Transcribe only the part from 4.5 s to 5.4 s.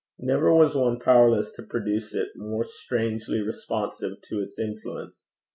influence.